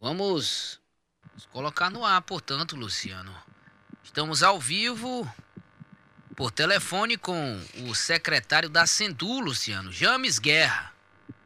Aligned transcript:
Vamos 0.00 0.80
colocar 1.52 1.90
no 1.90 2.06
ar, 2.06 2.22
portanto, 2.22 2.74
Luciano. 2.74 3.34
Estamos 4.02 4.42
ao 4.42 4.58
vivo 4.58 5.30
por 6.34 6.50
telefone 6.50 7.18
com 7.18 7.60
o 7.86 7.94
secretário 7.94 8.70
da 8.70 8.86
Sendu, 8.86 9.40
Luciano, 9.40 9.92
James 9.92 10.38
Guerra. 10.38 10.90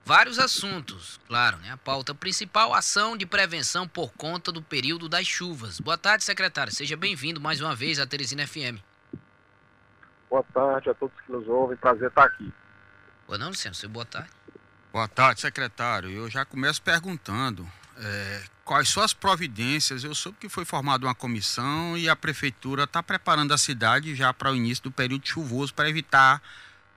Vários 0.04 0.38
assuntos, 0.38 1.18
claro, 1.26 1.56
né? 1.56 1.72
A 1.72 1.76
pauta 1.76 2.14
principal, 2.14 2.72
ação 2.72 3.16
de 3.16 3.26
prevenção 3.26 3.88
por 3.88 4.12
conta 4.12 4.52
do 4.52 4.62
período 4.62 5.08
das 5.08 5.26
chuvas. 5.26 5.80
Boa 5.80 5.98
tarde, 5.98 6.22
secretário. 6.22 6.72
Seja 6.72 6.96
bem-vindo 6.96 7.40
mais 7.40 7.60
uma 7.60 7.74
vez 7.74 7.98
à 7.98 8.06
Teresina 8.06 8.46
FM. 8.46 8.78
Boa 10.30 10.44
tarde 10.54 10.90
a 10.90 10.94
todos 10.94 11.20
que 11.22 11.32
nos 11.32 11.48
ouvem. 11.48 11.76
Prazer 11.76 12.06
estar 12.06 12.26
aqui. 12.26 12.52
Boa 13.26 13.36
não, 13.36 13.48
Luciano. 13.48 13.74
Seu 13.74 13.88
boa 13.88 14.06
tarde. 14.06 14.30
Boa 14.92 15.08
tarde, 15.08 15.40
secretário. 15.40 16.08
Eu 16.08 16.30
já 16.30 16.44
começo 16.44 16.80
perguntando 16.80 17.68
é, 17.98 18.42
quais 18.64 18.88
são 18.88 19.02
as 19.02 19.12
providências? 19.12 20.04
Eu 20.04 20.14
soube 20.14 20.38
que 20.40 20.48
foi 20.48 20.64
formada 20.64 21.06
uma 21.06 21.14
comissão 21.14 21.96
e 21.96 22.08
a 22.08 22.16
prefeitura 22.16 22.84
está 22.84 23.02
preparando 23.02 23.52
a 23.52 23.58
cidade 23.58 24.14
já 24.14 24.32
para 24.32 24.50
o 24.50 24.56
início 24.56 24.84
do 24.84 24.90
período 24.90 25.26
chuvoso 25.26 25.74
para 25.74 25.88
evitar 25.88 26.42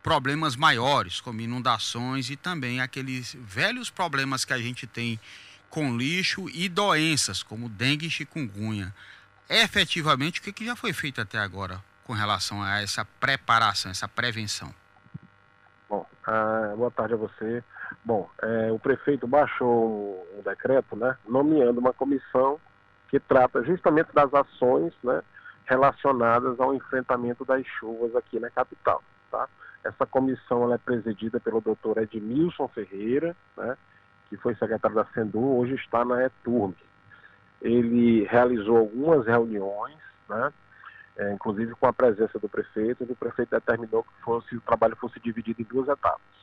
problemas 0.02 0.56
maiores, 0.56 1.20
como 1.20 1.42
inundações 1.42 2.30
e 2.30 2.36
também 2.36 2.80
aqueles 2.80 3.36
velhos 3.40 3.90
problemas 3.90 4.46
que 4.46 4.54
a 4.54 4.58
gente 4.58 4.88
tem 4.88 5.20
com 5.70 5.98
lixo 5.98 6.50
e 6.50 6.70
doenças, 6.70 7.44
como 7.44 7.68
dengue 7.68 8.08
e 8.08 8.10
chikungunya. 8.10 8.94
Efetivamente, 9.50 10.40
o 10.40 10.44
que, 10.44 10.54
que 10.54 10.66
já 10.66 10.76
foi 10.76 10.94
feito 10.94 11.22
até 11.22 11.38
agora 11.38 11.84
com 12.04 12.14
relação 12.14 12.64
a 12.64 12.82
essa 12.82 13.04
preparação, 13.04 13.92
essa 13.92 14.08
prevenção? 14.08 14.74
Bom, 15.90 16.06
uh, 16.28 16.78
boa 16.78 16.92
tarde 16.92 17.14
a 17.14 17.18
você. 17.18 17.64
Bom, 18.04 18.30
é, 18.42 18.72
o 18.72 18.80
prefeito 18.80 19.28
baixou 19.28 20.26
um 20.38 20.42
decreto, 20.42 20.96
né, 20.96 21.18
nomeando 21.28 21.80
uma 21.80 21.94
comissão 21.94 22.60
que 23.10 23.20
trata 23.20 23.64
justamente 23.64 24.14
das 24.14 24.34
ações, 24.34 24.94
né, 25.04 25.22
relacionadas 25.66 26.60
ao 26.60 26.74
enfrentamento 26.74 27.46
das 27.46 27.66
chuvas 27.66 28.16
aqui 28.16 28.40
na 28.40 28.50
capital, 28.50 29.02
tá? 29.32 29.48
Essa 29.84 30.06
comissão 30.06 30.74
é 30.74 30.78
presidida 30.78 31.40
pelo 31.40 31.62
doutor 31.62 31.98
Edmilson 31.98 32.68
Ferreira, 32.70 33.36
né, 33.56 33.78
que 34.30 34.38
foi 34.38 34.56
secretário 34.56 34.96
da 34.96 35.06
Sendu, 35.14 35.58
hoje 35.58 35.76
está 35.76 36.04
na 36.04 36.26
ETURB. 36.26 36.76
Ele 37.62 38.26
realizou 38.26 38.78
algumas 38.78 39.26
reuniões, 39.26 39.98
né, 40.30 40.54
é, 41.18 41.34
inclusive 41.34 41.74
com 41.76 41.88
a 41.88 41.94
presença 41.94 42.38
do 42.40 42.50
prefeito, 42.50 43.06
e 43.08 43.12
o 43.12 43.16
prefeito 43.16 43.52
determinou 43.52 44.04
que 44.04 44.22
fosse, 44.22 44.56
o 44.56 44.62
trabalho 44.62 44.96
fosse 44.98 45.20
dividido 45.20 45.62
em 45.62 45.66
duas 45.66 45.88
etapas 45.88 46.38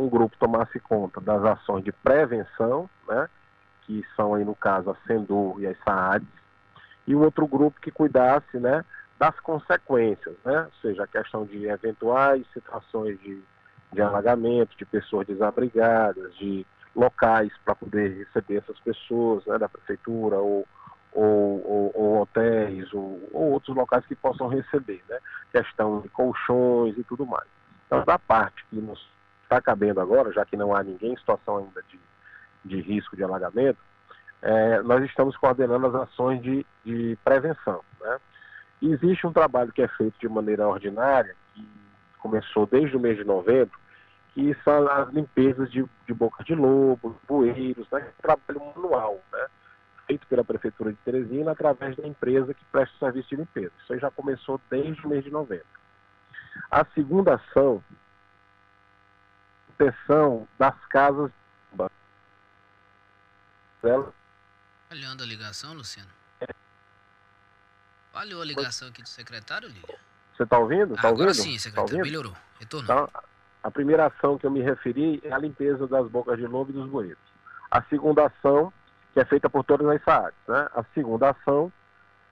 um 0.00 0.08
grupo 0.08 0.36
tomasse 0.38 0.80
conta 0.80 1.20
das 1.20 1.44
ações 1.44 1.84
de 1.84 1.92
prevenção, 1.92 2.88
né, 3.08 3.28
que 3.82 4.04
são 4.16 4.34
aí 4.34 4.44
no 4.44 4.54
caso 4.54 4.90
a 4.90 4.96
Sendu 5.06 5.56
e 5.58 5.66
as 5.66 5.76
SAADs, 5.84 6.28
e 7.06 7.14
o 7.14 7.20
outro 7.20 7.46
grupo 7.46 7.80
que 7.80 7.90
cuidasse 7.90 8.58
né, 8.58 8.84
das 9.18 9.38
consequências, 9.40 10.34
né, 10.44 10.62
ou 10.62 10.72
seja, 10.80 11.04
a 11.04 11.06
questão 11.06 11.44
de 11.44 11.66
eventuais 11.66 12.46
situações 12.52 13.20
de, 13.20 13.42
de 13.92 14.00
alagamento, 14.00 14.76
de 14.76 14.84
pessoas 14.84 15.26
desabrigadas, 15.26 16.34
de 16.36 16.66
locais 16.96 17.52
para 17.64 17.74
poder 17.74 18.16
receber 18.18 18.56
essas 18.56 18.78
pessoas 18.80 19.44
né, 19.46 19.58
da 19.58 19.68
prefeitura 19.68 20.38
ou, 20.38 20.66
ou, 21.12 21.66
ou, 21.66 21.92
ou 21.94 22.22
hotéis 22.22 22.92
ou, 22.92 23.20
ou, 23.32 23.52
outros 23.52 23.76
locais 23.76 24.04
que 24.06 24.14
possam 24.14 24.48
receber, 24.48 25.02
né, 25.08 25.18
questão 25.52 26.00
de 26.00 26.08
colchões 26.08 26.96
e 26.96 27.04
tudo 27.04 27.26
mais. 27.26 27.48
Então, 27.86 28.04
da 28.04 28.18
parte 28.18 28.64
que 28.70 28.76
nos 28.76 29.04
está 29.50 29.60
cabendo 29.60 30.00
agora, 30.00 30.32
já 30.32 30.44
que 30.44 30.56
não 30.56 30.74
há 30.74 30.82
ninguém 30.82 31.12
em 31.12 31.16
situação 31.16 31.58
ainda 31.58 31.82
de, 31.88 31.98
de 32.64 32.80
risco 32.80 33.16
de 33.16 33.24
alagamento, 33.24 33.78
é, 34.40 34.80
nós 34.82 35.04
estamos 35.04 35.36
coordenando 35.36 35.88
as 35.88 35.94
ações 35.96 36.40
de, 36.40 36.64
de 36.84 37.18
prevenção. 37.24 37.82
Né? 38.00 38.18
existe 38.80 39.26
um 39.26 39.32
trabalho 39.32 39.72
que 39.72 39.82
é 39.82 39.88
feito 39.88 40.18
de 40.18 40.28
maneira 40.28 40.66
ordinária, 40.66 41.36
que 41.54 41.68
começou 42.20 42.66
desde 42.66 42.96
o 42.96 43.00
mês 43.00 43.18
de 43.18 43.24
novembro, 43.24 43.78
que 44.32 44.56
são 44.64 44.88
as 44.88 45.12
limpezas 45.12 45.70
de, 45.70 45.84
de 46.06 46.14
boca 46.14 46.42
de 46.44 46.54
lobo, 46.54 47.18
bueiros, 47.28 47.86
né? 47.90 48.06
um 48.18 48.22
trabalho 48.22 48.72
manual, 48.74 49.20
né? 49.32 49.46
feito 50.06 50.26
pela 50.28 50.44
Prefeitura 50.44 50.92
de 50.92 50.98
Teresina 50.98 51.50
através 51.50 51.96
da 51.96 52.06
empresa 52.06 52.54
que 52.54 52.64
presta 52.72 52.94
o 52.94 52.98
serviço 53.00 53.28
de 53.28 53.36
limpeza. 53.36 53.72
Isso 53.82 53.98
já 53.98 54.10
começou 54.10 54.60
desde 54.70 55.04
o 55.04 55.10
mês 55.10 55.24
de 55.24 55.30
novembro. 55.30 55.66
A 56.70 56.84
segunda 56.94 57.34
ação 57.34 57.82
proteção 59.80 60.46
das 60.58 60.74
casas. 60.86 61.32
Falhando 64.88 65.22
a 65.22 65.26
ligação, 65.26 65.72
Luciano? 65.72 66.10
Falhou 68.12 68.42
a 68.42 68.44
ligação 68.44 68.88
aqui 68.88 69.02
do 69.02 69.08
secretário, 69.08 69.68
Lília? 69.68 69.98
Você 70.34 70.42
está 70.42 70.58
ouvindo? 70.58 70.94
Tá 70.96 71.08
Agora 71.08 71.28
ouvindo? 71.28 71.34
sim, 71.34 71.54
tá 71.54 71.60
secretário, 71.60 71.96
tá 71.96 72.02
melhorou. 72.02 72.36
Retornou. 72.58 73.08
Então, 73.08 73.22
a 73.62 73.70
primeira 73.70 74.06
ação 74.06 74.36
que 74.36 74.46
eu 74.46 74.50
me 74.50 74.60
referi 74.60 75.20
é 75.24 75.32
a 75.32 75.38
limpeza 75.38 75.86
das 75.86 76.06
bocas 76.08 76.36
de 76.36 76.46
lobo 76.46 76.70
e 76.70 76.74
dos 76.74 76.90
bueiros. 76.90 77.22
A 77.70 77.82
segunda 77.84 78.26
ação, 78.26 78.72
que 79.14 79.20
é 79.20 79.24
feita 79.24 79.48
por 79.48 79.64
todas 79.64 79.86
as 79.86 80.02
SAADs, 80.02 80.34
né? 80.48 80.68
A 80.74 80.84
segunda 80.92 81.30
ação 81.30 81.72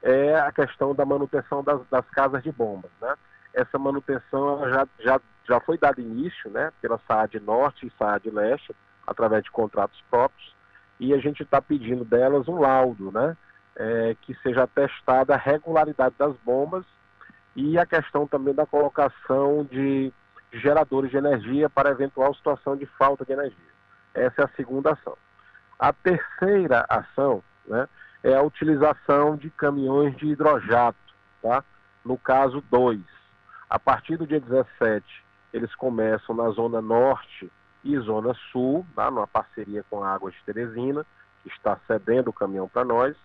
é 0.02 0.38
a 0.38 0.50
questão 0.52 0.94
da 0.94 1.06
manutenção 1.06 1.62
das, 1.62 1.80
das 1.88 2.04
casas 2.10 2.42
de 2.42 2.50
bombas, 2.50 2.90
né? 3.00 3.14
Essa 3.54 3.78
manutenção 3.78 4.68
já, 4.70 4.86
já 5.00 5.20
já 5.48 5.58
foi 5.60 5.78
dado 5.78 6.00
início 6.00 6.50
né, 6.50 6.70
pela 6.80 7.00
SAAD 7.08 7.40
Norte 7.40 7.86
e 7.86 7.92
SAAD 7.98 8.30
Leste, 8.30 8.76
através 9.06 9.42
de 9.42 9.50
contratos 9.50 10.00
próprios, 10.10 10.54
e 11.00 11.14
a 11.14 11.18
gente 11.18 11.42
está 11.42 11.62
pedindo 11.62 12.04
delas 12.04 12.46
um 12.46 12.58
laudo, 12.58 13.10
né, 13.10 13.36
é, 13.74 14.16
que 14.20 14.34
seja 14.42 14.64
atestada 14.64 15.34
a 15.34 15.38
regularidade 15.38 16.14
das 16.18 16.36
bombas 16.44 16.84
e 17.56 17.78
a 17.78 17.86
questão 17.86 18.26
também 18.26 18.54
da 18.54 18.66
colocação 18.66 19.64
de 19.64 20.12
geradores 20.52 21.10
de 21.10 21.16
energia 21.16 21.70
para 21.70 21.90
eventual 21.90 22.34
situação 22.34 22.76
de 22.76 22.84
falta 22.98 23.24
de 23.24 23.32
energia. 23.32 23.56
Essa 24.14 24.42
é 24.42 24.44
a 24.44 24.56
segunda 24.56 24.92
ação. 24.92 25.16
A 25.78 25.92
terceira 25.92 26.84
ação 26.88 27.42
né, 27.66 27.88
é 28.22 28.34
a 28.34 28.42
utilização 28.42 29.36
de 29.36 29.48
caminhões 29.50 30.16
de 30.16 30.26
hidrojato, 30.26 30.98
tá? 31.40 31.64
no 32.04 32.18
caso 32.18 32.62
2. 32.70 33.17
A 33.68 33.78
partir 33.78 34.16
do 34.16 34.26
dia 34.26 34.40
17 34.40 35.04
eles 35.52 35.74
começam 35.74 36.34
na 36.34 36.50
zona 36.50 36.80
norte 36.80 37.50
e 37.84 37.98
zona 37.98 38.34
sul, 38.52 38.86
tá? 38.94 39.10
numa 39.10 39.26
parceria 39.26 39.84
com 39.88 40.02
a 40.02 40.12
Águas 40.12 40.34
de 40.34 40.42
Teresina, 40.44 41.06
que 41.42 41.48
está 41.48 41.78
cedendo 41.86 42.28
o 42.28 42.32
caminhão 42.32 42.68
para 42.68 42.84
nós, 42.84 43.16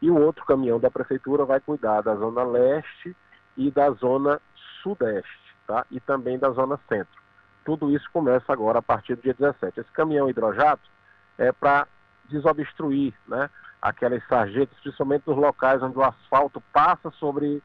e 0.00 0.10
o 0.10 0.18
outro 0.18 0.44
caminhão 0.44 0.78
da 0.78 0.90
prefeitura 0.90 1.44
vai 1.44 1.60
cuidar 1.60 2.02
da 2.02 2.14
zona 2.14 2.42
leste 2.44 3.16
e 3.56 3.70
da 3.70 3.90
zona 3.90 4.40
sudeste, 4.82 5.56
tá? 5.66 5.84
e 5.90 6.00
também 6.00 6.38
da 6.38 6.50
zona 6.50 6.78
centro. 6.88 7.20
Tudo 7.64 7.90
isso 7.90 8.08
começa 8.12 8.52
agora 8.52 8.78
a 8.78 8.82
partir 8.82 9.16
do 9.16 9.22
dia 9.22 9.34
17. 9.34 9.80
Esse 9.80 9.92
caminhão 9.92 10.30
hidrojato 10.30 10.88
é 11.36 11.52
para 11.52 11.86
desobstruir 12.26 13.12
né, 13.26 13.50
aquelas 13.82 14.26
sarjetas, 14.26 14.78
principalmente 14.80 15.26
nos 15.26 15.36
locais 15.36 15.82
onde 15.82 15.98
o 15.98 16.02
asfalto 16.02 16.62
passa 16.72 17.10
sobre 17.12 17.62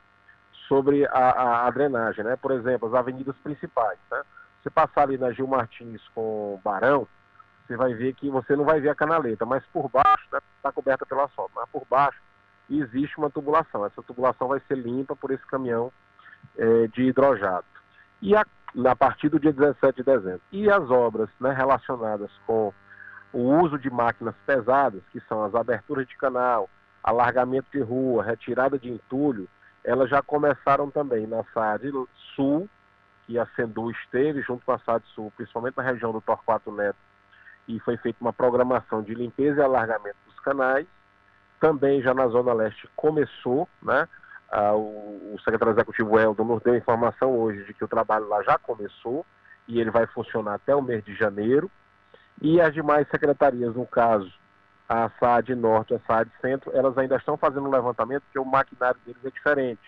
sobre 0.68 1.06
a, 1.08 1.10
a, 1.12 1.68
a, 1.68 1.72
drenagem, 1.72 2.24
né? 2.24 2.36
Por 2.36 2.52
exemplo, 2.52 2.88
as 2.88 2.94
avenidas 2.94 3.36
principais, 3.44 4.00
né? 4.12 4.22
Você 4.62 4.70
passar 4.70 5.04
ali 5.04 5.18
na 5.18 5.32
Gil 5.32 5.48
Martins 5.48 6.02
com 6.16 6.60
Barão, 6.64 7.08
você 7.66 7.76
vai 7.76 7.94
ver 7.94 8.14
que 8.14 8.30
você 8.30 8.56
não 8.56 8.64
vai 8.64 8.80
ver 8.80 8.90
a 8.90 8.96
canaleta, 8.96 9.46
mas 9.46 9.64
por 9.68 9.90
baixo 9.90 10.24
está 10.26 10.70
né, 10.70 10.72
coberta 10.74 11.06
pelo 11.06 11.22
asfalto, 11.22 11.52
mas 11.56 11.70
por 11.70 11.86
baixo 11.90 12.20
existe 12.70 13.18
uma 13.18 13.30
tubulação. 13.30 13.86
Essa 13.86 14.02
tubulação 14.04 14.48
vai 14.48 14.62
ser 14.68 14.76
limpa 14.76 15.16
por 15.16 15.32
esse 15.32 15.46
caminhão 15.48 15.92
é, 16.58 16.88
de 16.88 17.04
hidrojato. 17.04 17.68
E 18.22 18.36
a, 18.36 18.46
a 18.86 18.96
partir 18.96 19.30
do 19.30 19.40
dia 19.40 19.52
17 19.52 19.98
de 19.98 20.04
dezembro. 20.04 20.42
E 20.52 20.70
as 20.70 20.90
obras 20.90 21.30
né, 21.40 21.52
relacionadas 21.52 22.32
com 22.46 22.74
o 23.34 23.60
uso 23.62 23.78
de 23.78 23.90
máquinas 23.90 24.36
pesadas, 24.46 25.02
que 25.12 25.20
são 25.22 25.44
as 25.44 25.56
aberturas 25.56 26.08
de 26.08 26.16
canal, 26.16 26.70
alargamento 27.04 27.68
de 27.72 27.82
rua, 27.82 28.24
retirada 28.24 28.78
de 28.78 28.90
entulho, 28.90 29.50
elas 29.84 30.10
já 30.10 30.22
começaram 30.22 30.90
também 30.90 31.28
na 31.28 31.44
SAD 31.54 31.92
Sul, 32.36 32.70
que 33.26 33.38
a 33.38 33.46
Sendu 33.56 33.92
esteve 33.92 34.42
junto 34.42 34.66
com 34.66 34.72
a 34.72 34.80
SAD 34.80 35.06
Sul, 35.08 35.32
principalmente 35.36 35.78
na 35.78 35.84
região 35.84 36.12
do 36.12 36.22
Torquato 36.22 36.72
Neto, 36.72 36.98
e 37.68 37.80
foi 37.80 37.98
feita 37.98 38.18
uma 38.22 38.34
programação 38.34 39.02
de 39.02 39.14
limpeza 39.14 39.62
e 39.62 39.64
alargamento 39.64 40.18
dos 40.26 40.40
canais. 40.40 40.88
Também 41.60 42.02
já 42.02 42.14
na 42.14 42.28
Zona 42.28 42.54
Leste 42.54 42.90
começou, 42.96 43.68
né? 43.82 44.08
Ah, 44.52 44.74
o, 44.74 45.34
o, 45.34 45.40
secretário 45.40 45.74
executivo 45.74 46.20
Eldon 46.20 46.44
nos 46.44 46.62
deu 46.62 46.76
informação 46.76 47.36
hoje 47.36 47.64
de 47.64 47.74
que 47.74 47.84
o 47.84 47.88
trabalho 47.88 48.28
lá 48.28 48.44
já 48.44 48.58
começou 48.60 49.26
e 49.68 49.80
ele 49.80 49.90
vai 49.90 50.06
funcionar 50.06 50.56
até 50.56 50.76
o 50.76 50.82
mês 50.82 51.04
de 51.04 51.16
janeiro. 51.16 51.72
E 52.42 52.62
as 52.62 52.74
demais 52.74 53.08
secretarias, 53.10 53.74
no 53.74 53.86
caso, 53.88 54.32
a 54.88 55.10
SAD 55.20 55.56
Norte 55.56 55.94
a 55.94 56.00
SAD 56.00 56.30
Centro, 56.42 56.72
elas 56.76 56.98
ainda 56.98 57.16
estão 57.16 57.38
fazendo 57.38 57.68
um 57.68 57.72
levantamento 57.72 58.24
porque 58.24 58.40
o 58.40 58.46
maquinário 58.46 59.00
deles 59.06 59.24
é 59.24 59.30
diferente. 59.30 59.82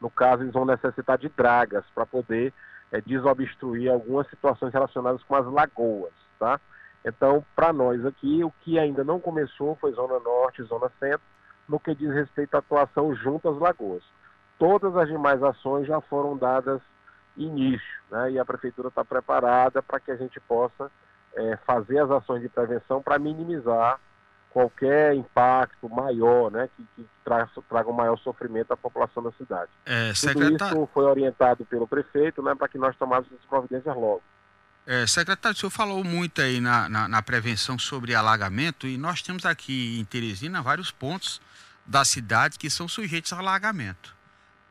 No 0.00 0.10
caso, 0.10 0.42
eles 0.42 0.52
vão 0.52 0.64
necessitar 0.64 1.16
de 1.18 1.28
dragas 1.30 1.84
para 1.94 2.04
poder 2.04 2.52
é, 2.92 3.00
desobstruir 3.00 3.90
algumas 3.90 4.28
situações 4.28 4.72
relacionadas 4.72 5.22
com 5.22 5.34
as 5.34 5.46
lagoas, 5.46 6.12
tá? 6.38 6.60
Então, 7.04 7.44
para 7.54 7.72
nós 7.72 8.04
aqui, 8.04 8.42
o 8.42 8.50
que 8.62 8.78
ainda 8.78 9.04
não 9.04 9.20
começou 9.20 9.76
foi 9.76 9.92
Zona 9.92 10.18
Norte, 10.20 10.62
Zona 10.62 10.90
Centro, 10.98 11.26
no 11.68 11.78
que 11.78 11.94
diz 11.94 12.12
respeito 12.12 12.54
à 12.54 12.58
atuação 12.58 13.14
junto 13.14 13.48
às 13.48 13.58
lagoas. 13.58 14.02
Todas 14.58 14.96
as 14.96 15.08
demais 15.08 15.42
ações 15.42 15.86
já 15.86 16.00
foram 16.00 16.36
dadas 16.36 16.80
início, 17.36 18.02
né? 18.10 18.32
e 18.32 18.38
a 18.38 18.44
Prefeitura 18.44 18.88
está 18.88 19.04
preparada 19.04 19.82
para 19.82 19.98
que 20.00 20.10
a 20.10 20.16
gente 20.16 20.38
possa 20.40 20.90
é, 21.34 21.56
fazer 21.66 21.98
as 21.98 22.10
ações 22.10 22.40
de 22.40 22.48
prevenção 22.48 23.02
para 23.02 23.18
minimizar 23.18 23.98
qualquer 24.54 25.16
impacto 25.16 25.88
maior, 25.88 26.48
né, 26.48 26.68
que, 26.76 26.86
que 26.94 27.04
traga, 27.24 27.50
traga 27.68 27.90
um 27.90 27.92
maior 27.92 28.16
sofrimento 28.20 28.72
à 28.72 28.76
população 28.76 29.20
da 29.20 29.32
cidade. 29.32 29.68
É, 29.84 30.14
secretário... 30.14 30.58
Tudo 30.58 30.84
isso 30.84 30.90
foi 30.94 31.04
orientado 31.06 31.64
pelo 31.64 31.88
prefeito, 31.88 32.40
né, 32.40 32.54
para 32.54 32.68
que 32.68 32.78
nós 32.78 32.96
tomássemos 32.96 33.36
as 33.40 33.46
providências 33.46 33.96
logo. 33.96 34.22
É, 34.86 35.08
secretário, 35.08 35.56
o 35.56 35.58
senhor 35.58 35.70
falou 35.70 36.04
muito 36.04 36.40
aí 36.40 36.60
na, 36.60 36.88
na, 36.88 37.08
na, 37.08 37.20
prevenção 37.20 37.76
sobre 37.80 38.14
alagamento 38.14 38.86
e 38.86 38.96
nós 38.96 39.22
temos 39.22 39.44
aqui 39.44 39.98
em 39.98 40.04
Teresina 40.04 40.62
vários 40.62 40.92
pontos 40.92 41.40
da 41.84 42.04
cidade 42.04 42.56
que 42.56 42.70
são 42.70 42.86
sujeitos 42.86 43.32
a 43.32 43.38
alagamento. 43.38 44.14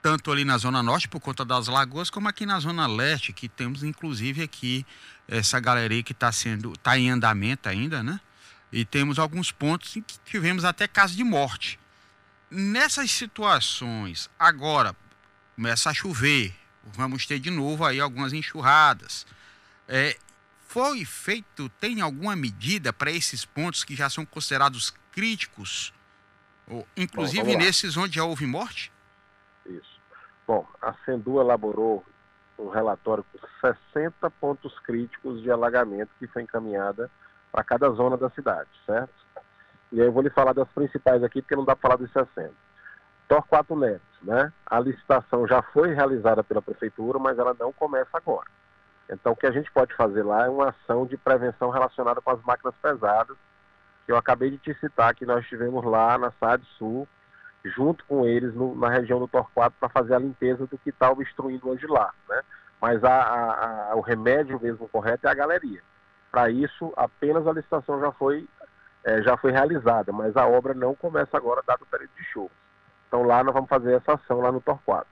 Tanto 0.02 0.32
ali 0.32 0.46
na 0.46 0.58
Zona 0.58 0.82
Norte, 0.82 1.10
por 1.10 1.20
conta 1.20 1.44
das 1.44 1.68
lagoas, 1.68 2.10
como 2.10 2.30
aqui 2.30 2.46
na 2.46 2.58
Zona 2.60 2.88
Leste, 2.88 3.34
que 3.34 3.50
temos 3.50 3.84
inclusive 3.84 4.44
aqui 4.44 4.86
essa 5.28 5.60
galeria 5.60 6.04
que 6.04 6.14
está 6.14 6.32
sendo, 6.32 6.72
está 6.72 6.98
em 6.98 7.10
andamento 7.10 7.68
ainda, 7.68 8.02
né? 8.02 8.20
E 8.74 8.84
temos 8.84 9.20
alguns 9.20 9.52
pontos 9.52 9.96
em 9.96 10.02
que 10.02 10.18
tivemos 10.26 10.66
até 10.66 10.88
casos 10.88 11.16
de 11.16 11.24
morte. 11.24 11.80
Nessas 12.50 13.12
situações, 13.12 14.32
agora 14.38 14.96
começa 15.56 15.92
a 15.92 15.94
chover, 15.94 16.56
vamos 16.84 17.28
ter 17.28 17.38
de 17.38 17.52
novo 17.52 17.86
aí 17.86 18.00
algumas 18.00 18.34
enxurradas. 18.34 19.28
É, 19.88 20.18
foi 20.68 21.06
feito, 21.06 21.70
tem 21.80 22.02
alguma 22.02 22.36
medida 22.36 22.92
para 22.92 23.12
esses 23.12 23.46
pontos 23.46 23.84
que 23.84 23.96
já 23.96 24.10
são 24.10 24.26
considerados 24.26 24.92
críticos, 25.12 25.94
ou, 26.68 26.88
inclusive 26.98 27.54
Bom, 27.54 27.60
nesses 27.60 27.96
onde 27.96 28.16
já 28.16 28.24
houve 28.24 28.48
morte? 28.48 28.92
Isso. 29.68 30.02
Bom, 30.48 30.68
a 30.82 30.96
Sendu 31.06 31.40
elaborou 31.40 32.04
um 32.58 32.70
relatório 32.70 33.24
com 33.32 33.38
60 33.94 34.32
pontos 34.32 34.80
críticos 34.80 35.44
de 35.44 35.52
alagamento 35.52 36.10
que 36.18 36.26
foi 36.26 36.42
encaminhada 36.42 37.12
para 37.54 37.64
cada 37.64 37.88
zona 37.92 38.18
da 38.18 38.32
cidade, 38.32 38.70
certo? 38.84 39.14
E 39.92 40.02
aí 40.02 40.08
eu 40.08 40.12
vou 40.12 40.24
lhe 40.24 40.32
falar 40.32 40.54
das 40.54 40.68
principais 40.70 41.24
aqui, 41.24 41.40
porque 41.40 41.56
não 41.56 41.64
dá 41.64 41.76
para 41.76 41.90
falar 41.90 41.98
dos 41.98 42.12
60. 42.12 42.52
Torquato 43.28 43.76
Neto, 43.76 44.02
né? 44.24 44.52
A 44.66 44.80
licitação 44.80 45.48
já 45.48 45.62
foi 45.62 45.94
realizada 45.94 46.44
pela 46.44 46.64
prefeitura, 46.64 47.20
mas 47.20 47.38
ela 47.38 47.56
não 47.58 47.72
começa 47.72 48.10
agora. 48.18 48.50
Então, 49.08 49.34
o 49.34 49.36
que 49.36 49.46
a 49.46 49.52
gente 49.52 49.72
pode 49.72 49.94
fazer 49.94 50.24
lá 50.24 50.46
é 50.46 50.50
uma 50.50 50.70
ação 50.70 51.06
de 51.06 51.16
prevenção 51.16 51.70
relacionada 51.70 52.20
com 52.22 52.32
as 52.32 52.42
máquinas 52.42 52.74
pesadas, 52.82 53.38
que 54.06 54.12
eu 54.12 54.18
acabei 54.18 54.50
de 54.50 54.58
te 54.58 54.74
citar, 54.80 55.14
que 55.14 55.26
nós 55.26 55.46
tivemos 55.46 55.86
lá 55.86 56.18
na 56.18 56.32
SAD 56.40 56.66
Sul, 56.80 57.08
junto 57.64 58.04
com 58.06 58.26
eles 58.26 58.54
no, 58.56 58.76
na 58.76 58.90
região 58.90 59.20
do 59.20 59.28
Torquato, 59.28 59.76
para 59.80 59.90
fazer 59.90 60.16
a 60.16 60.20
limpeza 60.20 60.66
do 60.66 60.78
que 60.80 60.90
está 60.90 61.12
obstruindo 61.12 61.70
hoje 61.70 61.86
lá. 61.86 62.12
Né? 62.28 62.42
Mas 62.82 63.04
a, 63.04 63.14
a, 63.14 63.92
a, 63.92 63.96
o 63.96 64.02
remédio 64.02 64.60
mesmo 64.60 64.90
correto 64.90 65.28
é 65.28 65.30
a 65.30 65.36
galeria. 65.36 65.84
Para 66.34 66.50
isso, 66.50 66.92
apenas 66.98 67.46
a 67.46 67.54
licitação 67.54 68.00
já 68.00 68.12
foi, 68.12 68.48
é, 69.04 69.22
já 69.22 69.38
foi 69.38 69.52
realizada, 69.52 70.12
mas 70.12 70.36
a 70.36 70.48
obra 70.48 70.74
não 70.74 70.96
começa 70.96 71.38
agora, 71.38 71.62
dado 71.64 71.84
o 71.84 71.86
período 71.86 72.10
de 72.18 72.24
chuvas. 72.24 72.58
Então 73.08 73.22
lá 73.22 73.44
nós 73.44 73.54
vamos 73.54 73.70
fazer 73.70 73.94
essa 73.94 74.16
ação 74.16 74.40
lá 74.42 74.52
no 74.52 74.60
Torquato. 74.60 75.06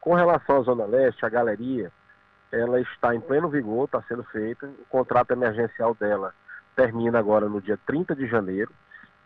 Com 0.00 0.14
relação 0.14 0.56
à 0.56 0.62
Zona 0.62 0.86
Leste, 0.86 1.26
a 1.26 1.28
galeria, 1.28 1.92
ela 2.50 2.80
está 2.80 3.14
em 3.14 3.20
pleno 3.20 3.50
vigor, 3.50 3.84
está 3.84 4.00
sendo 4.08 4.24
feita. 4.24 4.66
O 4.66 4.86
contrato 4.88 5.30
emergencial 5.32 5.94
dela 5.94 6.34
termina 6.74 7.18
agora 7.18 7.46
no 7.46 7.60
dia 7.60 7.78
30 7.86 8.16
de 8.16 8.26
janeiro, 8.26 8.72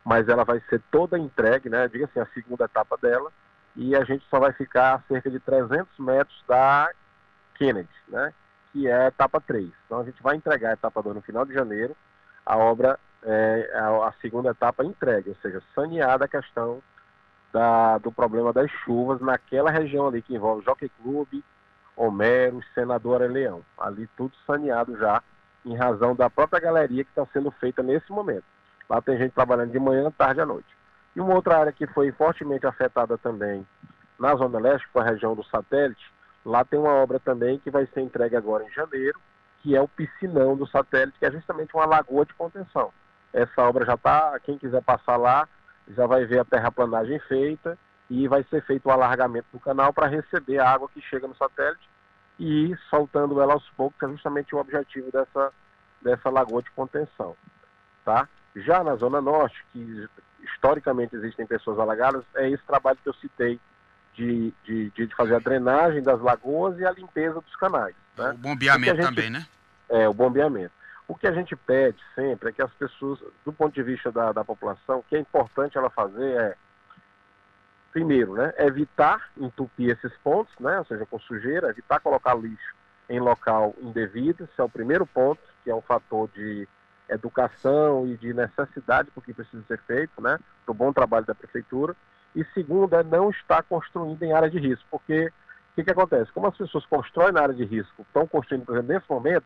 mas 0.04 0.28
ela 0.28 0.42
vai 0.42 0.60
ser 0.68 0.82
toda 0.90 1.16
entregue, 1.16 1.68
né? 1.68 1.86
Diga 1.86 2.06
assim, 2.06 2.18
a 2.18 2.26
segunda 2.34 2.64
etapa 2.64 2.98
dela, 3.00 3.30
e 3.76 3.94
a 3.94 4.02
gente 4.02 4.26
só 4.28 4.40
vai 4.40 4.52
ficar 4.52 4.96
a 4.96 5.00
cerca 5.02 5.30
de 5.30 5.38
300 5.38 5.96
metros 6.00 6.42
da 6.48 6.90
Kennedy, 7.54 7.88
né? 8.08 8.34
Que 8.74 8.88
é 8.88 9.04
a 9.04 9.06
etapa 9.06 9.40
3. 9.40 9.70
Então 9.86 10.00
a 10.00 10.04
gente 10.04 10.20
vai 10.20 10.34
entregar 10.34 10.70
a 10.70 10.72
etapa 10.72 11.00
2 11.00 11.14
no 11.14 11.22
final 11.22 11.44
de 11.44 11.54
janeiro, 11.54 11.96
a 12.44 12.58
obra, 12.58 12.98
é, 13.22 13.70
a, 13.72 14.12
segunda 14.20 14.50
etapa 14.50 14.84
entregue, 14.84 15.30
ou 15.30 15.36
seja, 15.36 15.62
saneada 15.72 16.24
a 16.24 16.28
questão 16.28 16.82
da, 17.52 17.98
do 17.98 18.10
problema 18.10 18.52
das 18.52 18.68
chuvas 18.84 19.20
naquela 19.20 19.70
região 19.70 20.08
ali 20.08 20.20
que 20.20 20.34
envolve 20.34 20.64
Jockey 20.64 20.90
Clube, 21.00 21.44
Homero, 21.96 22.60
Senador 22.74 23.20
Leão. 23.30 23.64
Ali 23.78 24.08
tudo 24.16 24.34
saneado 24.44 24.98
já, 24.98 25.22
em 25.64 25.76
razão 25.76 26.16
da 26.16 26.28
própria 26.28 26.60
galeria 26.60 27.04
que 27.04 27.10
está 27.10 27.24
sendo 27.32 27.52
feita 27.52 27.80
nesse 27.80 28.10
momento. 28.10 28.44
Lá 28.90 29.00
tem 29.00 29.16
gente 29.16 29.32
trabalhando 29.32 29.70
de 29.70 29.78
manhã, 29.78 30.10
tarde 30.10 30.40
à 30.40 30.46
noite. 30.46 30.68
E 31.14 31.20
uma 31.20 31.34
outra 31.34 31.58
área 31.58 31.72
que 31.72 31.86
foi 31.86 32.10
fortemente 32.10 32.66
afetada 32.66 33.16
também 33.16 33.64
na 34.18 34.34
Zona 34.34 34.58
Leste, 34.58 34.88
foi 34.92 35.02
a 35.02 35.06
região 35.06 35.36
do 35.36 35.44
satélite, 35.44 36.12
Lá 36.44 36.64
tem 36.64 36.78
uma 36.78 36.92
obra 36.92 37.18
também 37.18 37.58
que 37.58 37.70
vai 37.70 37.86
ser 37.86 38.00
entregue 38.00 38.36
agora 38.36 38.64
em 38.64 38.70
janeiro, 38.70 39.18
que 39.62 39.74
é 39.74 39.80
o 39.80 39.88
piscinão 39.88 40.56
do 40.56 40.66
satélite, 40.66 41.18
que 41.18 41.24
é 41.24 41.30
justamente 41.30 41.74
uma 41.74 41.86
lagoa 41.86 42.26
de 42.26 42.34
contenção. 42.34 42.92
Essa 43.32 43.62
obra 43.62 43.86
já 43.86 43.94
está, 43.94 44.38
quem 44.40 44.58
quiser 44.58 44.82
passar 44.82 45.16
lá, 45.16 45.48
já 45.88 46.06
vai 46.06 46.24
ver 46.26 46.40
a 46.40 46.44
terraplanagem 46.44 47.18
feita 47.20 47.78
e 48.10 48.28
vai 48.28 48.44
ser 48.44 48.62
feito 48.64 48.86
o 48.86 48.90
alargamento 48.90 49.48
do 49.52 49.58
canal 49.58 49.92
para 49.92 50.06
receber 50.06 50.58
a 50.58 50.70
água 50.70 50.88
que 50.92 51.00
chega 51.00 51.26
no 51.26 51.36
satélite 51.36 51.88
e 52.38 52.70
ir 52.70 52.78
soltando 52.90 53.40
ela 53.40 53.54
aos 53.54 53.68
poucos, 53.70 53.98
que 53.98 54.04
é 54.04 54.08
justamente 54.08 54.54
o 54.54 54.58
objetivo 54.58 55.10
dessa, 55.10 55.52
dessa 56.02 56.30
lagoa 56.30 56.62
de 56.62 56.70
contenção. 56.72 57.34
Tá? 58.04 58.28
Já 58.56 58.84
na 58.84 58.96
Zona 58.96 59.20
Norte, 59.20 59.64
que 59.72 60.08
historicamente 60.42 61.16
existem 61.16 61.46
pessoas 61.46 61.78
alagadas, 61.78 62.24
é 62.34 62.48
esse 62.50 62.62
trabalho 62.64 62.98
que 63.02 63.08
eu 63.08 63.14
citei 63.14 63.58
de, 64.14 64.52
de, 64.64 64.90
de, 64.90 65.14
fazer 65.14 65.34
a 65.34 65.38
drenagem 65.38 66.02
das 66.02 66.20
lagoas 66.20 66.78
e 66.78 66.86
a 66.86 66.92
limpeza 66.92 67.40
dos 67.40 67.56
canais. 67.56 67.94
Né? 68.16 68.30
O 68.30 68.38
bombeamento 68.38 68.92
o 68.92 68.96
gente, 68.96 69.06
também, 69.06 69.30
né? 69.30 69.46
É, 69.88 70.08
o 70.08 70.14
bombeamento. 70.14 70.72
O 71.06 71.14
que 71.14 71.26
a 71.26 71.32
gente 71.32 71.54
pede 71.54 71.98
sempre 72.14 72.48
é 72.48 72.52
que 72.52 72.62
as 72.62 72.72
pessoas, 72.72 73.18
do 73.44 73.52
ponto 73.52 73.74
de 73.74 73.82
vista 73.82 74.10
da, 74.10 74.32
da 74.32 74.44
população, 74.44 75.00
o 75.00 75.02
que 75.02 75.16
é 75.16 75.18
importante 75.18 75.76
ela 75.76 75.90
fazer 75.90 76.40
é, 76.40 76.54
primeiro, 77.92 78.34
né, 78.34 78.52
evitar 78.58 79.30
entupir 79.38 79.90
esses 79.90 80.16
pontos, 80.18 80.52
né, 80.58 80.78
ou 80.78 80.84
seja, 80.84 81.04
com 81.06 81.18
sujeira, 81.20 81.68
evitar 81.68 82.00
colocar 82.00 82.34
lixo 82.34 82.74
em 83.08 83.20
local 83.20 83.74
indevido, 83.80 84.44
esse 84.44 84.60
é 84.60 84.64
o 84.64 84.68
primeiro 84.68 85.06
ponto, 85.06 85.40
que 85.62 85.70
é 85.70 85.74
um 85.74 85.82
fator 85.82 86.28
de 86.34 86.66
educação 87.08 88.06
e 88.06 88.16
de 88.16 88.32
necessidade 88.32 89.10
porque 89.14 89.34
precisa 89.34 89.62
ser 89.68 89.78
feito, 89.86 90.22
né, 90.22 90.38
do 90.66 90.72
bom 90.72 90.92
trabalho 90.92 91.26
da 91.26 91.34
prefeitura. 91.34 91.94
E 92.34 92.44
segundo, 92.52 92.94
é 92.94 93.02
não 93.02 93.30
estar 93.30 93.62
construindo 93.62 94.22
em 94.22 94.32
área 94.32 94.50
de 94.50 94.58
risco, 94.58 94.84
porque 94.90 95.26
o 95.26 95.74
que, 95.74 95.84
que 95.84 95.90
acontece? 95.90 96.32
Como 96.32 96.46
as 96.46 96.56
pessoas 96.56 96.84
constroem 96.86 97.32
na 97.32 97.42
área 97.42 97.54
de 97.54 97.64
risco, 97.64 98.02
estão 98.02 98.26
construindo, 98.26 98.64
por 98.64 98.74
exemplo, 98.74 98.94
nesse 98.94 99.10
momento, 99.10 99.44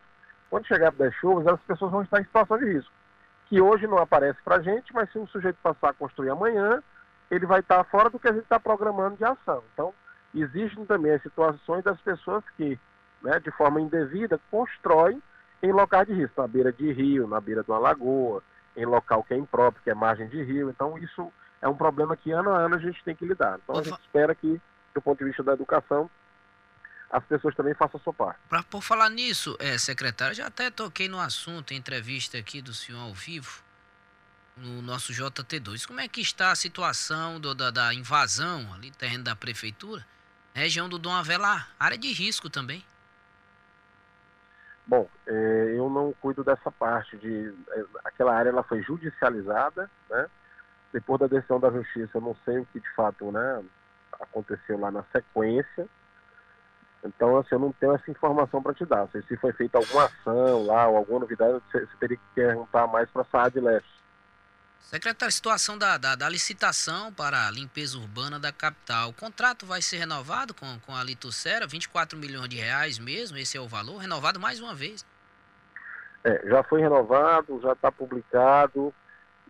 quando 0.51 0.67
chegar 0.67 0.93
das 0.93 1.15
chuvas, 1.15 1.47
as 1.47 1.61
pessoas 1.61 1.91
vão 1.91 2.03
estar 2.03 2.21
em 2.21 2.25
situação 2.25 2.59
de 2.59 2.67
risco, 2.67 2.93
que 3.47 3.61
hoje 3.61 3.87
não 3.87 3.99
aparece 3.99 4.39
para 4.43 4.57
a 4.57 4.63
gente, 4.63 4.93
mas 4.95 5.11
se 5.11 5.19
um 5.19 5.27
sujeito 5.27 5.59
passar 5.63 5.91
a 5.91 5.95
construir 5.95 6.31
amanhã, 6.31 6.83
ele 7.31 7.47
vai 7.47 7.61
estar 7.61 7.85
fora 7.85 8.09
do 8.09 8.19
que 8.19 8.29
a 8.29 8.33
gente 8.33 8.43
está 8.43 8.59
programando 8.59 9.17
de 9.17 9.25
ação. 9.25 9.63
Então, 9.73 9.93
existem 10.35 10.85
também 10.87 11.13
as 11.13 11.23
situações 11.23 11.85
das 11.85 12.01
pessoas 12.01 12.43
que, 12.57 12.79
né, 13.23 13.39
de 13.41 13.51
forma 13.51 13.81
indevida, 13.81 14.41
constroem 14.51 15.23
em 15.63 15.73
locais 15.73 16.07
de 16.07 16.15
risco, 16.15 16.41
na 16.41 16.49
beira 16.49 16.73
de 16.73 16.93
rio, 16.93 17.27
na 17.27 17.41
beira 17.41 17.63
de 17.63 17.71
uma 17.71 17.79
lagoa, 17.79 18.43
em 18.77 18.85
local 18.85 19.23
que 19.25 19.35
é 19.35 19.37
impróprio, 19.37 19.83
que 19.83 19.91
é 19.91 19.95
margem 19.95 20.29
de 20.29 20.43
rio. 20.43 20.71
Então, 20.71 20.97
isso 20.99 21.33
é 21.61 21.69
um 21.69 21.77
problema 21.77 22.17
que 22.17 22.31
ano 22.31 22.51
a 22.51 22.59
ano 22.59 22.77
a 22.77 22.79
gente 22.79 23.03
tem 23.05 23.15
que 23.15 23.27
lidar. 23.27 23.59
Então 23.63 23.79
a 23.79 23.83
gente 23.83 24.01
espera 24.01 24.35
que, 24.35 24.61
do 24.95 25.03
ponto 25.03 25.19
de 25.19 25.25
vista 25.25 25.43
da 25.43 25.53
educação, 25.53 26.11
as 27.11 27.25
pessoas 27.25 27.55
também 27.55 27.75
façam 27.75 27.99
a 27.99 28.03
sua 28.03 28.13
parte. 28.13 28.39
Pra, 28.49 28.63
por 28.63 28.83
falar 28.83 29.09
nisso, 29.09 29.57
é, 29.59 29.79
secretário, 29.79 30.35
já 30.35 30.47
até 30.47 30.71
toquei 30.71 31.09
no 31.09 31.19
assunto, 31.19 31.73
em 31.73 31.77
entrevista 31.77 32.37
aqui 32.39 32.61
do 32.61 32.75
senhor 32.75 33.01
ao 33.01 33.15
vivo, 33.15 33.63
no 34.57 34.83
nosso 34.83 35.13
JT2. 35.13 35.87
Como 35.87 36.01
é 36.01 36.09
que 36.09 36.21
está 36.21 36.51
a 36.51 36.57
situação 36.57 37.41
do, 37.41 37.55
da, 37.55 37.71
da, 37.71 37.95
invasão 37.95 38.73
ali, 38.75 38.91
terreno 38.91 39.25
da 39.25 39.35
prefeitura? 39.35 40.05
Região 40.55 40.89
do 40.89 40.99
Dom 40.99 41.13
Avelar, 41.13 41.71
área 41.79 41.97
de 41.97 42.13
risco 42.13 42.51
também. 42.51 42.85
Bom, 44.87 45.09
é, 45.27 45.75
eu 45.77 45.89
não 45.89 46.13
cuido 46.15 46.43
dessa 46.43 46.71
parte 46.73 47.17
de. 47.19 47.55
É, 47.71 47.85
aquela 48.05 48.35
área 48.35 48.49
ela 48.49 48.63
foi 48.63 48.83
judicializada, 48.83 49.91
né? 50.09 50.27
Depois 50.93 51.21
da 51.21 51.27
decisão 51.27 51.61
da 51.61 51.71
justiça, 51.71 52.11
eu 52.15 52.21
não 52.21 52.37
sei 52.45 52.59
o 52.59 52.67
que 52.67 52.81
de 52.81 52.95
fato 52.95 53.31
né, 53.31 53.65
aconteceu 54.21 54.79
lá 54.79 54.91
na 54.91 55.05
sequência. 55.13 55.89
Então, 57.05 57.37
assim, 57.37 57.51
eu 57.53 57.61
não 57.61 57.73
tenho 57.73 57.95
essa 57.95 58.11
informação 58.11 58.63
para 58.63 58.75
te 58.75 58.85
dar. 58.85 59.09
Se 59.09 59.37
foi 59.37 59.53
feita 59.53 59.79
alguma 59.79 60.07
ação 60.07 60.67
lá 60.67 60.89
ou 60.89 60.97
alguma 60.97 61.21
novidade, 61.21 61.63
você, 61.71 61.87
teria 62.01 62.17
que 62.17 62.23
perguntar 62.35 62.87
mais 62.89 63.09
para 63.11 63.23
a 63.23 63.25
SAD 63.25 63.61
Leste. 63.61 63.99
Secretário, 64.81 65.33
situação 65.33 65.77
da, 65.77 65.99
da, 65.99 66.15
da, 66.15 66.29
licitação 66.29 67.13
para 67.13 67.47
a 67.47 67.51
limpeza 67.51 67.99
urbana 67.99 68.39
da 68.39 68.51
capital. 68.51 69.11
O 69.11 69.13
contrato 69.13 69.67
vai 69.67 69.83
ser 69.83 69.99
renovado 69.99 70.55
com, 70.55 70.79
com 70.81 70.95
a 70.95 71.05
Litucera, 71.05 71.67
24 71.67 72.17
milhões 72.19 72.49
de 72.49 72.57
reais 72.57 72.99
mesmo, 72.99 73.37
esse 73.37 73.57
é 73.57 73.61
o 73.61 73.69
valor, 73.69 73.99
renovado 73.99 74.41
mais 74.41 74.61
uma 74.61 74.75
vez. 74.75 75.05
É, 76.25 76.49
já 76.49 76.63
foi 76.63 76.81
renovado, 76.81 77.61
já 77.61 77.73
está 77.73 77.93
publicado. 77.93 78.95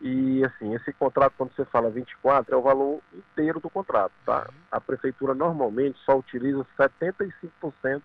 E 0.01 0.45
assim, 0.45 0.75
esse 0.75 0.93
contrato, 0.93 1.35
quando 1.37 1.53
você 1.55 1.65
fala 1.65 1.91
24, 1.91 2.55
é 2.55 2.57
o 2.57 2.63
valor 2.63 3.01
inteiro 3.13 3.59
do 3.59 3.69
contrato, 3.69 4.13
tá? 4.25 4.47
Uhum. 4.49 4.55
A 4.71 4.81
prefeitura 4.81 5.35
normalmente 5.35 5.99
só 6.05 6.17
utiliza 6.17 6.65
75% 6.79 8.03